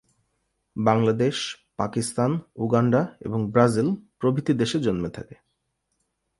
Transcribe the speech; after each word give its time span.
Bangladesh, 0.75 1.35
Pakistan, 1.77 2.31
Uganda 2.55 3.01
এবং 3.21 3.39
Brazil 3.51 3.87
প্রভৃতি 4.19 4.53
দেশে 4.53 4.77
জন্মে 4.79 5.09
থাকে। 5.09 5.35